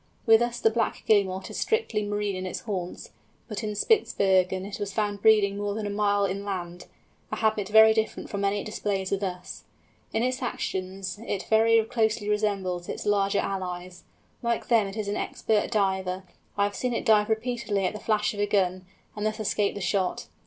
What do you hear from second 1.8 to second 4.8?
marine in its haunts, but in Spitzbergen it